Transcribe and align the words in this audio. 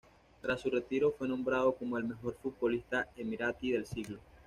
Tras 0.41 0.59
su 0.61 0.71
retiro 0.71 1.11
fue 1.15 1.27
nombrado 1.27 1.75
como 1.75 1.95
el 1.95 2.05
mejor 2.05 2.35
futbolista 2.41 3.07
emiratí 3.15 3.71
del 3.71 3.85
siglo. 3.85 4.17